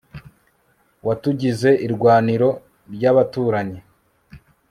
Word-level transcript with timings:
watugize 1.07 1.69
irwaniro 1.85 2.49
ry'abaturanyi 2.93 3.79